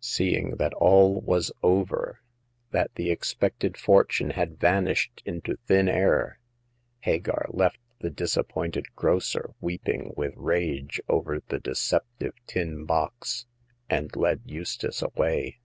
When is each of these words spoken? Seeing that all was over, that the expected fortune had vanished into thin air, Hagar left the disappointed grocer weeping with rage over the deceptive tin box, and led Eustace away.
Seeing 0.00 0.56
that 0.56 0.74
all 0.74 1.20
was 1.20 1.52
over, 1.62 2.18
that 2.72 2.90
the 2.96 3.12
expected 3.12 3.76
fortune 3.76 4.30
had 4.30 4.58
vanished 4.58 5.22
into 5.24 5.56
thin 5.68 5.88
air, 5.88 6.40
Hagar 7.02 7.46
left 7.50 7.78
the 8.00 8.10
disappointed 8.10 8.86
grocer 8.96 9.50
weeping 9.60 10.12
with 10.16 10.34
rage 10.36 11.00
over 11.08 11.38
the 11.46 11.60
deceptive 11.60 12.34
tin 12.48 12.84
box, 12.86 13.46
and 13.88 14.16
led 14.16 14.40
Eustace 14.44 15.00
away. 15.00 15.60